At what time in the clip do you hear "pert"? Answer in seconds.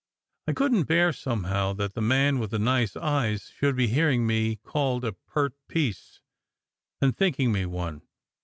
5.13-5.53